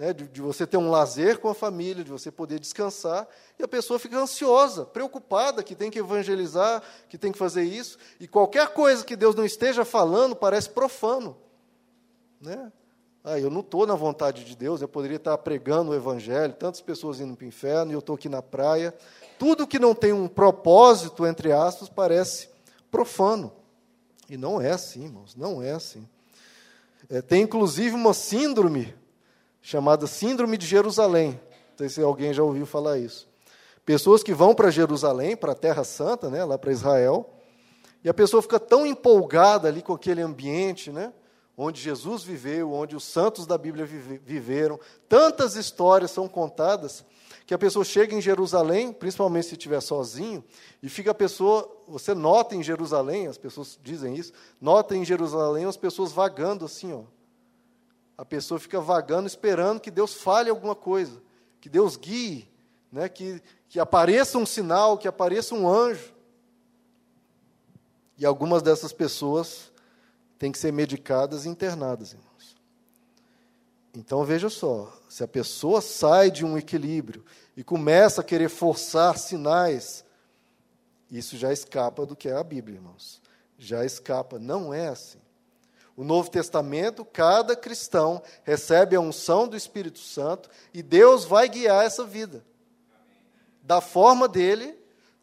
né, 0.00 0.14
de, 0.14 0.26
de 0.26 0.40
você 0.40 0.66
ter 0.66 0.78
um 0.78 0.90
lazer 0.90 1.38
com 1.40 1.50
a 1.50 1.54
família, 1.54 2.02
de 2.02 2.10
você 2.10 2.30
poder 2.30 2.58
descansar, 2.58 3.28
e 3.58 3.62
a 3.62 3.68
pessoa 3.68 3.98
fica 3.98 4.18
ansiosa, 4.18 4.86
preocupada, 4.86 5.62
que 5.62 5.74
tem 5.74 5.90
que 5.90 5.98
evangelizar, 5.98 6.82
que 7.06 7.18
tem 7.18 7.30
que 7.30 7.36
fazer 7.36 7.64
isso, 7.64 7.98
e 8.18 8.26
qualquer 8.26 8.68
coisa 8.68 9.04
que 9.04 9.14
Deus 9.14 9.34
não 9.34 9.44
esteja 9.44 9.84
falando 9.84 10.34
parece 10.34 10.70
profano. 10.70 11.36
Né? 12.40 12.72
Ah, 13.22 13.38
eu 13.38 13.50
não 13.50 13.60
estou 13.60 13.86
na 13.86 13.94
vontade 13.94 14.42
de 14.42 14.56
Deus, 14.56 14.80
eu 14.80 14.88
poderia 14.88 15.18
estar 15.18 15.36
pregando 15.36 15.90
o 15.90 15.94
Evangelho, 15.94 16.54
tantas 16.54 16.80
pessoas 16.80 17.20
indo 17.20 17.36
para 17.36 17.44
o 17.44 17.48
inferno, 17.48 17.92
e 17.92 17.94
eu 17.94 17.98
estou 17.98 18.14
aqui 18.14 18.30
na 18.30 18.40
praia. 18.40 18.94
Tudo 19.38 19.66
que 19.66 19.78
não 19.78 19.94
tem 19.94 20.14
um 20.14 20.26
propósito, 20.26 21.26
entre 21.26 21.52
aspas, 21.52 21.90
parece 21.90 22.48
profano. 22.90 23.52
E 24.30 24.38
não 24.38 24.62
é 24.62 24.70
assim, 24.70 25.04
irmãos, 25.04 25.36
não 25.36 25.62
é 25.62 25.72
assim. 25.72 26.08
É, 27.10 27.20
tem 27.20 27.42
inclusive 27.42 27.94
uma 27.94 28.14
síndrome, 28.14 28.94
chamada 29.60 30.06
Síndrome 30.06 30.56
de 30.56 30.66
Jerusalém. 30.66 31.40
Não 31.70 31.78
sei 31.78 31.88
se 31.88 32.02
alguém 32.02 32.32
já 32.32 32.42
ouviu 32.42 32.66
falar 32.66 32.98
isso. 32.98 33.28
Pessoas 33.84 34.22
que 34.22 34.34
vão 34.34 34.54
para 34.54 34.70
Jerusalém, 34.70 35.36
para 35.36 35.52
a 35.52 35.54
Terra 35.54 35.84
Santa, 35.84 36.28
né, 36.30 36.44
lá 36.44 36.58
para 36.58 36.72
Israel, 36.72 37.28
e 38.04 38.08
a 38.08 38.14
pessoa 38.14 38.42
fica 38.42 38.58
tão 38.58 38.86
empolgada 38.86 39.68
ali 39.68 39.82
com 39.82 39.92
aquele 39.92 40.22
ambiente, 40.22 40.90
né? 40.90 41.12
onde 41.62 41.78
Jesus 41.78 42.22
viveu, 42.22 42.72
onde 42.72 42.96
os 42.96 43.04
santos 43.04 43.46
da 43.46 43.58
Bíblia 43.58 43.84
viveram. 43.84 44.80
Tantas 45.06 45.56
histórias 45.56 46.10
são 46.10 46.26
contadas 46.26 47.04
que 47.46 47.52
a 47.52 47.58
pessoa 47.58 47.84
chega 47.84 48.14
em 48.14 48.20
Jerusalém, 48.20 48.94
principalmente 48.94 49.48
se 49.48 49.54
estiver 49.54 49.80
sozinho, 49.82 50.42
e 50.82 50.88
fica 50.88 51.10
a 51.10 51.14
pessoa, 51.14 51.70
você 51.86 52.14
nota 52.14 52.56
em 52.56 52.62
Jerusalém, 52.62 53.26
as 53.26 53.36
pessoas 53.36 53.78
dizem 53.82 54.14
isso, 54.14 54.32
nota 54.58 54.96
em 54.96 55.04
Jerusalém 55.04 55.66
as 55.66 55.76
pessoas 55.76 56.12
vagando 56.12 56.64
assim, 56.64 56.94
ó. 56.94 57.02
A 58.20 58.24
pessoa 58.26 58.60
fica 58.60 58.78
vagando 58.82 59.26
esperando 59.26 59.80
que 59.80 59.90
Deus 59.90 60.12
fale 60.12 60.50
alguma 60.50 60.74
coisa, 60.74 61.22
que 61.58 61.70
Deus 61.70 61.96
guie, 61.96 62.46
né, 62.92 63.08
que, 63.08 63.42
que 63.66 63.80
apareça 63.80 64.36
um 64.36 64.44
sinal, 64.44 64.98
que 64.98 65.08
apareça 65.08 65.54
um 65.54 65.66
anjo. 65.66 66.12
E 68.18 68.26
algumas 68.26 68.62
dessas 68.62 68.92
pessoas 68.92 69.72
têm 70.38 70.52
que 70.52 70.58
ser 70.58 70.70
medicadas 70.70 71.46
e 71.46 71.48
internadas, 71.48 72.12
irmãos. 72.12 72.56
Então 73.94 74.22
veja 74.22 74.50
só, 74.50 74.94
se 75.08 75.24
a 75.24 75.28
pessoa 75.28 75.80
sai 75.80 76.30
de 76.30 76.44
um 76.44 76.58
equilíbrio 76.58 77.24
e 77.56 77.64
começa 77.64 78.20
a 78.20 78.24
querer 78.24 78.50
forçar 78.50 79.16
sinais, 79.16 80.04
isso 81.10 81.38
já 81.38 81.54
escapa 81.54 82.04
do 82.04 82.14
que 82.14 82.28
é 82.28 82.36
a 82.36 82.44
Bíblia, 82.44 82.76
irmãos. 82.76 83.22
Já 83.56 83.82
escapa, 83.82 84.38
não 84.38 84.74
é 84.74 84.88
assim. 84.88 85.20
O 86.00 86.04
Novo 86.04 86.30
Testamento, 86.30 87.04
cada 87.04 87.54
cristão 87.54 88.22
recebe 88.42 88.96
a 88.96 89.00
unção 89.00 89.46
do 89.46 89.54
Espírito 89.54 89.98
Santo 89.98 90.48
e 90.72 90.82
Deus 90.82 91.26
vai 91.26 91.46
guiar 91.46 91.84
essa 91.84 92.06
vida. 92.06 92.42
Da 93.60 93.82
forma 93.82 94.26
dele, 94.26 94.74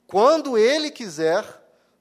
quando 0.05 0.55
ele 0.55 0.91
quiser, 0.91 1.43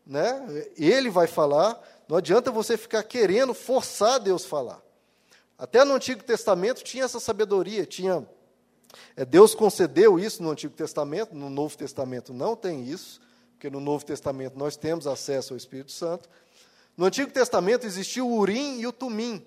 né? 0.06 0.68
Ele 0.76 1.09
vai 1.09 1.26
falar, 1.26 1.80
não 2.06 2.18
adianta 2.18 2.50
você 2.50 2.76
ficar 2.76 3.02
querendo 3.02 3.54
forçar 3.54 4.21
Deus 4.21 4.45
a 4.45 4.49
falar. 4.49 4.83
Até 5.56 5.83
no 5.83 5.95
Antigo 5.95 6.23
Testamento 6.23 6.85
tinha 6.85 7.04
essa 7.04 7.18
sabedoria, 7.18 7.87
tinha 7.87 8.28
é, 9.16 9.25
Deus 9.25 9.54
concedeu 9.54 10.18
isso 10.18 10.42
no 10.42 10.50
Antigo 10.50 10.75
Testamento, 10.75 11.35
no 11.35 11.49
Novo 11.49 11.78
Testamento 11.78 12.35
não 12.35 12.54
tem 12.54 12.85
isso, 12.85 13.23
porque 13.52 13.71
no 13.71 13.80
Novo 13.80 14.04
Testamento 14.04 14.59
nós 14.59 14.76
temos 14.76 15.06
acesso 15.06 15.54
ao 15.54 15.56
Espírito 15.56 15.92
Santo. 15.92 16.28
No 16.97 17.07
Antigo 17.07 17.31
Testamento 17.31 17.87
existia 17.87 18.25
o 18.25 18.33
Urim 18.33 18.79
e 18.79 18.87
o 18.87 18.93
Tumim, 18.93 19.45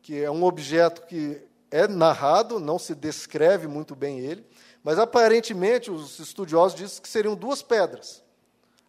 que 0.00 0.22
é 0.22 0.30
um 0.30 0.44
objeto 0.44 1.02
que 1.02 1.42
é 1.70 1.86
narrado, 1.86 2.58
não 2.58 2.78
se 2.78 2.94
descreve 2.94 3.66
muito 3.66 3.94
bem 3.94 4.20
ele, 4.20 4.46
mas 4.82 4.98
aparentemente 4.98 5.90
os 5.90 6.18
estudiosos 6.18 6.78
dizem 6.78 7.02
que 7.02 7.08
seriam 7.08 7.34
duas 7.34 7.60
pedras. 7.60 8.22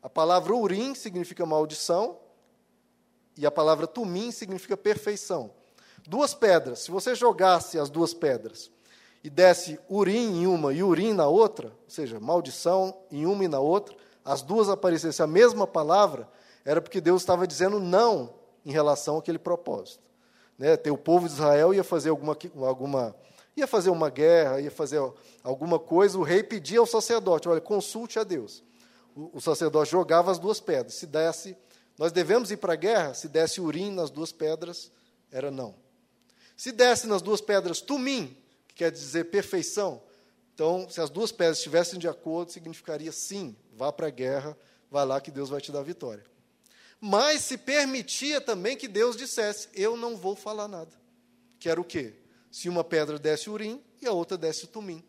A 0.01 0.10
palavra 0.10 0.56
Urim 0.56 0.96
significa 0.96 1.46
maldição 1.46 2.18
e 3.39 3.46
a 3.46 3.51
palavra 3.51 3.88
tumim 3.88 4.32
significa 4.32 4.75
perfeição. 4.75 5.51
Duas 6.08 6.34
pedras, 6.34 6.80
se 6.80 6.92
você 6.92 7.16
jogasse 7.16 7.78
as 7.78 7.89
duas 7.89 8.13
pedras 8.13 8.72
e 9.24 9.30
desse 9.30 9.80
urim 9.89 10.42
em 10.42 10.48
uma 10.48 10.74
e 10.74 10.82
urim 10.84 11.13
na 11.13 11.28
outra, 11.28 11.68
ou 11.68 11.89
seja, 11.89 12.20
maldição 12.20 12.98
em 13.12 13.25
uma 13.25 13.44
e 13.44 13.48
na 13.48 13.60
outra, 13.60 13.96
as 14.24 14.42
duas 14.42 14.70
aparecessem 14.70 15.24
a 15.24 15.28
mesma 15.28 15.68
palavra, 15.68 16.28
era 16.66 16.82
porque 16.82 17.01
Deus 17.01 17.22
estava 17.22 17.48
dizendo 17.48 17.80
não 17.80 18.34
em 18.66 18.72
relação 18.72 19.18
àquele 19.18 19.39
propósito. 19.39 20.04
Né? 20.58 20.78
o 20.92 20.98
povo 20.98 21.28
de 21.28 21.34
Israel 21.34 21.74
ia 21.74 21.84
fazer 21.84 22.10
alguma, 22.10 22.38
alguma 22.68 23.16
ia 23.56 23.66
fazer 23.66 23.89
uma 23.89 24.10
guerra, 24.10 24.60
ia 24.60 24.72
fazer 24.72 25.00
alguma 25.42 25.80
coisa, 25.80 26.18
o 26.18 26.24
rei 26.24 26.44
pedia 26.44 26.80
ao 26.80 26.86
sacerdote, 26.86 27.48
olha, 27.48 27.62
consulte 27.62 28.20
a 28.20 28.24
Deus. 28.24 28.63
O, 29.16 29.38
o 29.38 29.42
sacerdote 29.42 29.92
jogava 29.92 30.32
as 30.32 30.38
duas 30.38 30.60
pedras, 30.60 30.96
se 30.96 31.08
desse 31.08 31.56
nós 31.98 32.13
devemos 32.13 32.50
ir 32.50 32.58
para 32.58 32.74
a 32.74 32.78
guerra? 32.78 33.13
Se 33.13 33.28
desse 33.28 33.60
urim 33.60 33.92
nas 33.92 34.10
duas 34.10 34.32
pedras, 34.32 34.89
era 35.30 35.51
não. 35.51 35.75
Se 36.56 36.72
desse 36.72 37.06
nas 37.08 37.22
duas 37.22 37.42
pedras 37.42 37.82
tumim, 37.82 38.38
que 38.70 38.75
quer 38.75 38.92
dizer 38.92 39.25
perfeição, 39.25 40.01
então, 40.60 40.89
se 40.89 41.00
as 41.00 41.10
duas 41.10 41.32
pedras 41.32 41.58
estivessem 41.58 41.98
de 41.98 42.08
acordo, 42.08 42.51
significaria 42.51 43.13
sim, 43.13 43.56
vá 43.74 43.94
para 43.94 44.08
a 44.08 44.10
guerra, 44.10 44.58
vá 44.92 45.06
lá 45.06 45.22
que 45.22 45.32
Deus 45.32 45.50
vai 45.50 45.62
te 45.62 45.72
dar 45.72 45.82
vitória. 45.84 46.24
Mas 47.00 47.41
se 47.41 47.58
permitia 47.58 48.41
também 48.41 48.75
que 48.75 48.88
Deus 48.88 49.15
dissesse: 49.15 49.70
Eu 49.74 49.96
não 49.96 50.18
vou 50.18 50.36
falar 50.36 50.68
nada. 50.68 50.91
Que 51.60 51.70
era 51.70 51.79
o 51.79 51.86
quê? 51.86 52.13
Se 52.51 52.68
uma 52.68 52.84
pedra 52.84 53.18
desse 53.18 53.50
urim 53.50 53.82
e 54.01 54.08
a 54.08 54.12
outra 54.12 54.38
desse 54.38 54.68
tumim. 54.68 55.03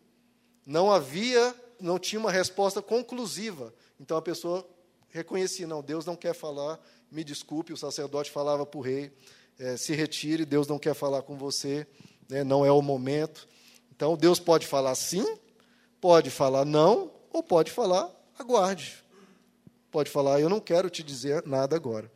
Não 0.65 0.91
havia, 0.91 1.55
não 1.79 1.97
tinha 1.97 2.19
uma 2.19 2.31
resposta 2.31 2.81
conclusiva. 2.81 3.73
Então 3.99 4.15
a 4.15 4.21
pessoa 4.21 4.67
reconhecia, 5.09 5.67
não, 5.67 5.81
Deus 5.81 6.05
não 6.05 6.15
quer 6.15 6.33
falar, 6.33 6.79
me 7.11 7.23
desculpe, 7.23 7.73
o 7.73 7.77
sacerdote 7.77 8.31
falava 8.31 8.65
para 8.65 8.77
o 8.77 8.81
rei, 8.81 9.11
é, 9.59 9.75
se 9.75 9.93
retire, 9.93 10.45
Deus 10.45 10.67
não 10.67 10.79
quer 10.79 10.93
falar 10.93 11.21
com 11.21 11.37
você, 11.37 11.85
né, 12.29 12.43
não 12.43 12.65
é 12.65 12.71
o 12.71 12.81
momento. 12.81 13.47
Então, 13.93 14.15
Deus 14.15 14.39
pode 14.39 14.65
falar 14.65 14.95
sim, 14.95 15.37
pode 15.99 16.29
falar 16.29 16.65
não, 16.65 17.11
ou 17.31 17.43
pode 17.43 17.71
falar 17.71 18.09
aguarde. 18.39 19.00
Pode 19.91 20.09
falar, 20.09 20.39
eu 20.39 20.49
não 20.49 20.59
quero 20.59 20.89
te 20.89 21.03
dizer 21.03 21.43
nada 21.45 21.75
agora. 21.75 22.11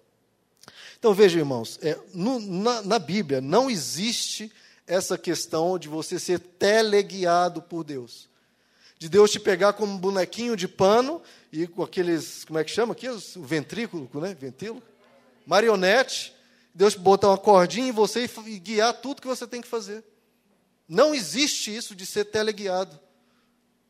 Então, 0.98 1.14
veja, 1.14 1.38
irmãos, 1.38 1.78
é, 1.82 2.00
no, 2.14 2.40
na, 2.40 2.82
na 2.82 3.00
Bíblia 3.00 3.42
não 3.42 3.70
existe 3.70 4.52
essa 4.88 5.18
questão 5.18 5.78
de 5.78 5.88
você 5.88 6.18
ser 6.18 6.40
teleguiado 6.40 7.62
por 7.62 7.84
Deus 7.84 8.30
de 8.98 9.10
Deus 9.10 9.32
te 9.32 9.40
pegar 9.40 9.74
como 9.74 9.94
um 9.94 9.98
bonequinho 9.98 10.56
de 10.56 10.68
pano 10.68 11.22
e 11.52 11.68
com 11.68 11.84
aqueles, 11.84 12.46
como 12.46 12.60
é 12.60 12.64
que 12.64 12.72
chama 12.72 12.94
aqui? 12.94 13.08
O 13.10 13.20
ventrículo, 13.44 14.10
né? 14.16 14.36
Ventículo? 14.40 14.82
Marionete. 15.46 16.34
Deus 16.74 16.96
botar 16.96 17.30
uma 17.30 17.38
cordinha 17.38 17.88
em 17.88 17.92
você 17.92 18.30
e 18.46 18.60
guiar 18.60 18.94
tudo 18.94 19.22
que 19.22 19.28
você 19.28 19.48
tem 19.48 19.62
que 19.62 19.68
fazer. 19.68 20.04
Não 20.88 21.14
existe 21.14 21.76
isso 21.76 21.96
de 21.96 22.06
ser 22.06 22.26
teleguiado. 22.26 23.00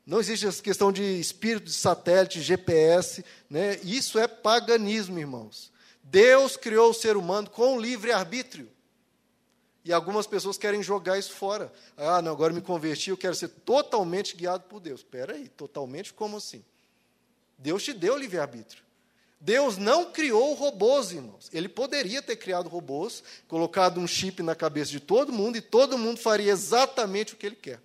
Não 0.06 0.20
existe 0.20 0.46
essa 0.46 0.62
questão 0.62 0.92
de 0.92 1.04
espírito 1.20 1.66
de 1.66 1.74
satélite, 1.74 2.42
GPS. 2.42 3.26
Né? 3.50 3.80
Isso 3.84 4.20
é 4.20 4.28
paganismo, 4.28 5.18
irmãos. 5.18 5.72
Deus 6.04 6.56
criou 6.56 6.92
o 6.92 6.94
ser 6.94 7.18
humano 7.18 7.50
com 7.50 7.80
livre-arbítrio. 7.80 8.70
E 9.84 9.92
algumas 9.92 10.28
pessoas 10.28 10.58
querem 10.58 10.82
jogar 10.82 11.18
isso 11.18 11.32
fora. 11.32 11.72
Ah, 11.98 12.22
não, 12.22 12.32
agora 12.32 12.54
me 12.54 12.62
converti, 12.62 13.10
eu 13.10 13.18
quero 13.18 13.36
ser 13.36 13.48
totalmente 13.48 14.36
guiado 14.36 14.64
por 14.64 14.80
Deus. 14.80 15.02
Espera 15.02 15.34
aí, 15.34 15.48
totalmente 15.48 16.14
como 16.14 16.38
assim? 16.38 16.64
Deus 17.58 17.84
te 17.84 17.94
deu 17.94 18.18
livre-arbítrio. 18.18 18.84
Deus 19.40 19.78
não 19.78 20.12
criou 20.12 20.54
robôs, 20.54 21.12
irmãos. 21.12 21.50
Ele 21.54 21.70
poderia 21.70 22.22
ter 22.22 22.36
criado 22.36 22.68
robôs, 22.68 23.24
colocado 23.48 24.00
um 24.00 24.08
chip 24.08 24.42
na 24.42 24.56
cabeça 24.56 24.90
de 24.90 25.00
todo 25.00 25.32
mundo 25.32 25.58
e 25.58 25.62
todo 25.62 25.98
mundo 25.98 26.20
faria 26.20 26.52
exatamente 26.52 27.34
o 27.34 27.38
que 27.38 27.46
ele 27.46 27.56
quer. 27.56 27.80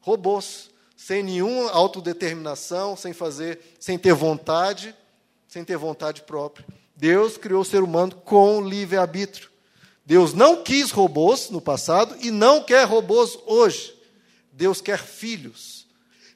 Robôs, 0.00 0.70
sem 0.96 1.22
nenhuma 1.22 1.70
autodeterminação, 1.70 2.96
sem 2.96 3.12
fazer, 3.12 3.60
sem 3.78 3.98
ter 3.98 4.14
vontade, 4.14 4.94
sem 5.48 5.64
ter 5.64 5.76
vontade 5.76 6.22
própria. 6.22 6.66
Deus 6.96 7.36
criou 7.36 7.62
o 7.62 7.64
ser 7.64 7.82
humano 7.82 8.14
com 8.14 8.60
livre-arbítrio. 8.60 9.50
Deus 10.06 10.34
não 10.34 10.62
quis 10.62 10.90
robôs 10.90 11.50
no 11.50 11.60
passado 11.60 12.16
e 12.20 12.30
não 12.30 12.62
quer 12.62 12.86
robôs 12.86 13.38
hoje. 13.46 13.94
Deus 14.52 14.80
quer 14.80 14.98
filhos. 14.98 15.86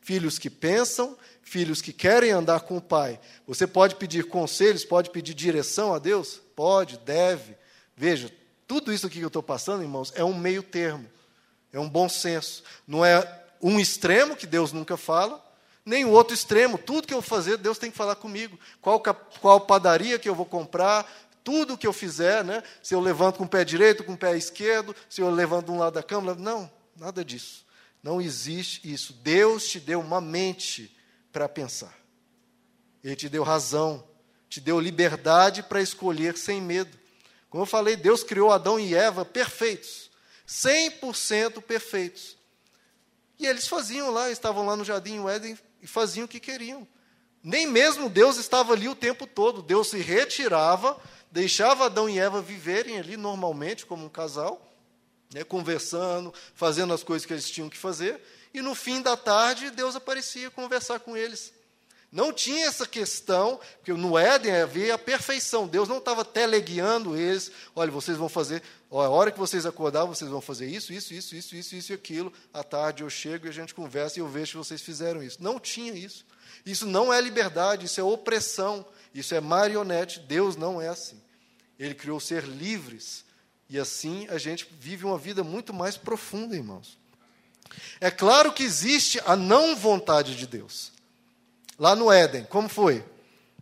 Filhos 0.00 0.38
que 0.38 0.48
pensam, 0.48 1.16
filhos 1.42 1.82
que 1.82 1.92
querem 1.92 2.30
andar 2.30 2.60
com 2.60 2.78
o 2.78 2.82
Pai. 2.82 3.20
Você 3.46 3.66
pode 3.66 3.96
pedir 3.96 4.24
conselhos, 4.24 4.84
pode 4.84 5.10
pedir 5.10 5.34
direção 5.34 5.94
a 5.94 5.98
Deus? 5.98 6.40
Pode, 6.56 6.98
deve. 6.98 7.56
Veja, 7.96 8.32
tudo 8.66 8.92
isso 8.92 9.06
aqui 9.06 9.18
que 9.18 9.24
eu 9.24 9.28
estou 9.28 9.42
passando, 9.42 9.82
irmãos, 9.82 10.12
é 10.14 10.24
um 10.24 10.34
meio 10.34 10.62
termo. 10.62 11.08
É 11.72 11.78
um 11.78 11.88
bom 11.88 12.08
senso. 12.08 12.62
Não 12.86 13.04
é 13.04 13.20
um 13.60 13.80
extremo, 13.80 14.36
que 14.36 14.46
Deus 14.46 14.72
nunca 14.72 14.96
fala, 14.96 15.44
nem 15.84 16.04
o 16.04 16.10
outro 16.10 16.34
extremo. 16.34 16.78
Tudo 16.78 17.06
que 17.06 17.14
eu 17.14 17.22
fazer, 17.22 17.56
Deus 17.56 17.78
tem 17.78 17.90
que 17.90 17.96
falar 17.96 18.16
comigo. 18.16 18.58
Qual, 18.80 19.02
qual 19.40 19.60
padaria 19.60 20.18
que 20.18 20.28
eu 20.28 20.34
vou 20.34 20.46
comprar, 20.46 21.10
tudo 21.42 21.78
que 21.78 21.86
eu 21.86 21.92
fizer, 21.92 22.44
né? 22.44 22.62
se 22.82 22.94
eu 22.94 23.00
levanto 23.00 23.38
com 23.38 23.44
o 23.44 23.48
pé 23.48 23.64
direito, 23.64 24.04
com 24.04 24.12
o 24.12 24.18
pé 24.18 24.36
esquerdo, 24.36 24.94
se 25.08 25.20
eu 25.20 25.30
levanto 25.30 25.66
de 25.66 25.72
um 25.72 25.78
lado 25.78 25.94
da 25.94 26.02
cama. 26.02 26.34
Não, 26.34 26.70
nada 26.96 27.24
disso. 27.24 27.66
Não 28.02 28.20
existe 28.20 28.90
isso. 28.92 29.12
Deus 29.12 29.68
te 29.68 29.80
deu 29.80 30.00
uma 30.00 30.20
mente 30.20 30.94
para 31.32 31.48
pensar. 31.48 31.96
Ele 33.02 33.16
te 33.16 33.28
deu 33.28 33.42
razão, 33.42 34.06
te 34.48 34.60
deu 34.60 34.78
liberdade 34.80 35.62
para 35.62 35.80
escolher 35.80 36.36
sem 36.36 36.60
medo. 36.60 36.98
Como 37.48 37.62
eu 37.62 37.66
falei, 37.66 37.96
Deus 37.96 38.22
criou 38.22 38.52
Adão 38.52 38.78
e 38.78 38.94
Eva 38.94 39.24
perfeitos, 39.24 40.10
100% 40.46 41.62
perfeitos. 41.62 42.37
E 43.38 43.46
eles 43.46 43.68
faziam 43.68 44.10
lá, 44.10 44.30
estavam 44.30 44.66
lá 44.66 44.76
no 44.76 44.84
jardim 44.84 45.26
Éden 45.26 45.58
e 45.80 45.86
faziam 45.86 46.24
o 46.24 46.28
que 46.28 46.40
queriam. 46.40 46.86
Nem 47.42 47.66
mesmo 47.66 48.10
Deus 48.10 48.36
estava 48.36 48.72
ali 48.72 48.88
o 48.88 48.94
tempo 48.94 49.26
todo. 49.26 49.62
Deus 49.62 49.88
se 49.88 49.98
retirava, 49.98 51.00
deixava 51.30 51.86
Adão 51.86 52.08
e 52.08 52.18
Eva 52.18 52.42
viverem 52.42 52.98
ali 52.98 53.16
normalmente, 53.16 53.86
como 53.86 54.04
um 54.04 54.08
casal, 54.08 54.60
né, 55.32 55.44
conversando, 55.44 56.34
fazendo 56.54 56.92
as 56.92 57.04
coisas 57.04 57.24
que 57.24 57.32
eles 57.32 57.48
tinham 57.48 57.68
que 57.68 57.76
fazer. 57.76 58.20
E 58.52 58.60
no 58.60 58.74
fim 58.74 59.00
da 59.00 59.16
tarde, 59.16 59.70
Deus 59.70 59.94
aparecia 59.94 60.50
conversar 60.50 60.98
com 61.00 61.16
eles. 61.16 61.52
Não 62.10 62.32
tinha 62.32 62.66
essa 62.66 62.86
questão, 62.86 63.60
porque 63.76 63.92
no 63.92 64.16
Éden 64.16 64.52
havia 64.52 64.94
a 64.94 64.98
perfeição. 64.98 65.68
Deus 65.68 65.88
não 65.88 65.98
estava 65.98 66.24
teleguiando 66.24 67.16
eles. 67.16 67.52
Olha, 67.76 67.90
vocês 67.90 68.16
vão 68.16 68.30
fazer, 68.30 68.62
ó, 68.90 69.04
a 69.04 69.10
hora 69.10 69.30
que 69.30 69.38
vocês 69.38 69.66
acordar, 69.66 70.06
vocês 70.06 70.30
vão 70.30 70.40
fazer 70.40 70.66
isso, 70.66 70.90
isso, 70.90 71.12
isso, 71.12 71.36
isso, 71.36 71.54
isso, 71.54 71.76
isso 71.76 71.92
e 71.92 71.94
aquilo. 71.94 72.32
À 72.52 72.64
tarde 72.64 73.02
eu 73.02 73.10
chego 73.10 73.46
e 73.46 73.50
a 73.50 73.52
gente 73.52 73.74
conversa 73.74 74.18
e 74.18 74.22
eu 74.22 74.28
vejo 74.28 74.52
que 74.52 74.56
vocês 74.56 74.80
fizeram 74.80 75.22
isso. 75.22 75.42
Não 75.42 75.60
tinha 75.60 75.92
isso. 75.92 76.24
Isso 76.64 76.86
não 76.86 77.12
é 77.12 77.20
liberdade, 77.20 77.84
isso 77.84 78.00
é 78.00 78.04
opressão, 78.04 78.86
isso 79.14 79.34
é 79.34 79.40
marionete. 79.40 80.20
Deus 80.20 80.56
não 80.56 80.80
é 80.80 80.88
assim. 80.88 81.20
Ele 81.78 81.94
criou 81.94 82.18
ser 82.18 82.44
livres. 82.44 83.22
E 83.68 83.78
assim 83.78 84.26
a 84.28 84.38
gente 84.38 84.66
vive 84.80 85.04
uma 85.04 85.18
vida 85.18 85.44
muito 85.44 85.74
mais 85.74 85.98
profunda, 85.98 86.56
irmãos. 86.56 86.96
É 88.00 88.10
claro 88.10 88.50
que 88.50 88.62
existe 88.62 89.20
a 89.26 89.36
não 89.36 89.76
vontade 89.76 90.34
de 90.34 90.46
Deus. 90.46 90.96
Lá 91.78 91.94
no 91.94 92.10
Éden, 92.10 92.44
como 92.44 92.68
foi? 92.68 93.04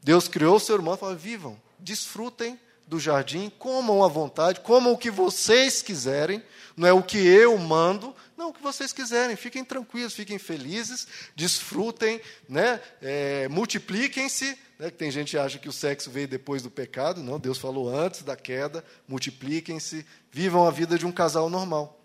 Deus 0.03 0.27
criou 0.27 0.57
o 0.57 0.61
ser 0.61 0.81
humano 0.81 0.97
e 0.97 1.01
falou: 1.01 1.17
vivam, 1.17 1.61
desfrutem 1.79 2.59
do 2.87 2.99
jardim, 2.99 3.51
comam 3.59 4.03
à 4.03 4.09
vontade, 4.09 4.61
comam 4.61 4.93
o 4.93 4.99
que 4.99 5.11
vocês 5.11 5.83
quiserem, 5.83 6.43
não 6.77 6.87
é 6.87 6.93
o 6.93 7.03
que 7.03 7.19
eu 7.19 7.59
mando, 7.59 8.15
não, 8.37 8.51
o 8.51 8.53
que 8.53 8.63
vocês 8.63 8.93
quiserem, 8.93 9.35
fiquem 9.35 9.65
tranquilos, 9.65 10.15
fiquem 10.15 10.39
felizes, 10.39 11.07
desfrutem, 11.35 12.21
né, 12.49 12.81
é, 13.03 13.49
multipliquem-se. 13.49 14.57
Né, 14.79 14.91
tem 14.91 15.11
gente 15.11 15.31
que 15.31 15.39
acha 15.39 15.59
que 15.59 15.69
o 15.69 15.73
sexo 15.73 16.11
veio 16.11 16.29
depois 16.29 16.63
do 16.63 16.71
pecado, 16.71 17.23
não, 17.23 17.41
Deus 17.41 17.59
falou 17.59 17.89
antes 17.89 18.23
da 18.23 18.37
queda, 18.37 18.85
multipliquem-se, 19.09 20.07
vivam 20.31 20.67
a 20.67 20.71
vida 20.71 20.97
de 20.97 21.05
um 21.05 21.13
casal 21.13 21.51
normal. 21.51 22.01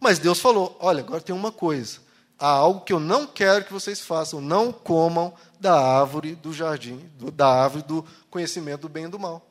Mas 0.00 0.18
Deus 0.18 0.40
falou: 0.40 0.76
olha, 0.80 1.00
agora 1.00 1.22
tem 1.22 1.34
uma 1.34 1.52
coisa 1.52 2.09
há 2.40 2.48
algo 2.48 2.80
que 2.80 2.92
eu 2.92 2.98
não 2.98 3.26
quero 3.26 3.64
que 3.64 3.72
vocês 3.72 4.00
façam. 4.00 4.40
Não 4.40 4.72
comam 4.72 5.32
da 5.60 5.78
árvore 5.78 6.34
do 6.34 6.52
jardim, 6.52 6.98
do, 7.18 7.30
da 7.30 7.46
árvore 7.46 7.84
do 7.84 8.04
conhecimento 8.30 8.82
do 8.82 8.88
bem 8.88 9.04
e 9.04 9.08
do 9.08 9.18
mal. 9.18 9.46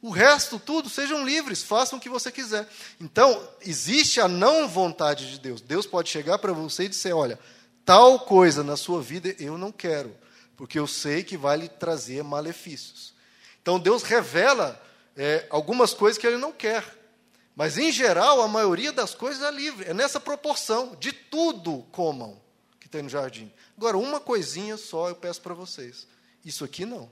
O 0.00 0.10
resto, 0.10 0.58
tudo, 0.58 0.88
sejam 0.88 1.24
livres, 1.24 1.62
façam 1.62 1.98
o 1.98 2.00
que 2.00 2.08
você 2.08 2.32
quiser. 2.32 2.68
Então, 3.00 3.42
existe 3.62 4.20
a 4.20 4.28
não 4.28 4.68
vontade 4.68 5.30
de 5.30 5.38
Deus. 5.38 5.60
Deus 5.60 5.86
pode 5.86 6.10
chegar 6.10 6.38
para 6.38 6.52
você 6.52 6.84
e 6.84 6.88
dizer: 6.88 7.12
olha, 7.12 7.38
tal 7.84 8.20
coisa 8.20 8.64
na 8.64 8.76
sua 8.76 9.00
vida 9.00 9.34
eu 9.38 9.56
não 9.56 9.72
quero, 9.72 10.14
porque 10.56 10.78
eu 10.78 10.86
sei 10.86 11.22
que 11.22 11.36
vai 11.36 11.56
lhe 11.56 11.68
trazer 11.68 12.22
malefícios. 12.22 13.14
Então, 13.62 13.78
Deus 13.78 14.02
revela 14.02 14.78
é, 15.16 15.46
algumas 15.48 15.94
coisas 15.94 16.18
que 16.18 16.26
ele 16.26 16.36
não 16.36 16.52
quer. 16.52 16.84
Mas, 17.56 17.78
em 17.78 17.92
geral, 17.92 18.42
a 18.42 18.48
maioria 18.48 18.92
das 18.92 19.14
coisas 19.14 19.42
é 19.42 19.50
livre. 19.50 19.88
É 19.88 19.94
nessa 19.94 20.18
proporção. 20.18 20.96
De 20.98 21.12
tudo 21.12 21.86
comam 21.92 22.40
que 22.80 22.88
tem 22.88 23.02
no 23.02 23.08
jardim. 23.08 23.52
Agora, 23.76 23.96
uma 23.96 24.18
coisinha 24.18 24.76
só 24.76 25.08
eu 25.08 25.14
peço 25.14 25.40
para 25.40 25.54
vocês. 25.54 26.06
Isso 26.44 26.64
aqui 26.64 26.84
não. 26.84 27.10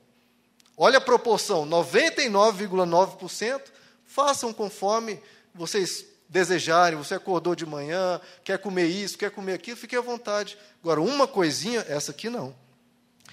Olha 0.76 0.98
a 0.98 1.00
proporção: 1.00 1.64
99,9% 1.66 3.62
façam 4.04 4.52
conforme 4.52 5.22
vocês 5.54 6.04
desejarem. 6.28 6.98
Você 6.98 7.14
acordou 7.14 7.54
de 7.54 7.64
manhã, 7.64 8.20
quer 8.42 8.58
comer 8.58 8.86
isso, 8.86 9.16
quer 9.16 9.30
comer 9.30 9.52
aquilo, 9.52 9.76
fique 9.76 9.94
à 9.94 10.00
vontade. 10.00 10.58
Agora, 10.82 11.00
uma 11.00 11.28
coisinha, 11.28 11.86
essa 11.88 12.10
aqui 12.10 12.28
não. 12.28 12.52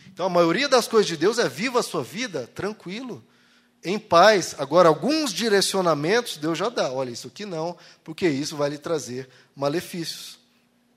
Então, 0.07 0.27
a 0.27 0.29
maioria 0.29 0.69
das 0.69 0.87
coisas 0.87 1.07
de 1.07 1.17
Deus 1.17 1.39
é 1.39 1.49
viva 1.49 1.79
a 1.79 1.83
sua 1.83 2.03
vida 2.03 2.45
tranquilo 2.53 3.23
em 3.83 3.99
paz. 3.99 4.55
Agora, 4.57 4.89
alguns 4.89 5.31
direcionamentos 5.33 6.37
Deus 6.37 6.57
já 6.57 6.69
dá. 6.69 6.91
Olha, 6.91 7.11
isso 7.11 7.27
aqui 7.27 7.45
não, 7.45 7.77
porque 8.03 8.27
isso 8.27 8.55
vai 8.55 8.69
lhe 8.69 8.77
trazer 8.77 9.29
malefícios. 9.55 10.38